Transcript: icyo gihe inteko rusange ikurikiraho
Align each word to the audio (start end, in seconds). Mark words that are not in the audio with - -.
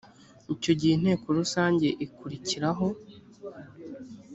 icyo 0.55 0.71
gihe 0.79 0.93
inteko 0.95 1.25
rusange 1.37 1.87
ikurikiraho 2.05 2.87